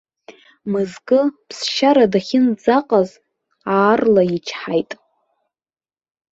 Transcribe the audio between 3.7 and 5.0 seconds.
аарла ичҳаит.